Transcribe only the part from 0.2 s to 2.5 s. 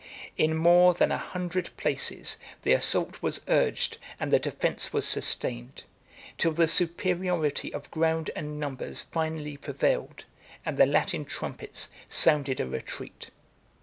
In more than a hundred places,